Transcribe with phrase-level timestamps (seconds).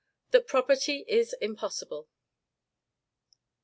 [0.31, 2.07] THAT PROPERTY IS IMPOSSIBLE.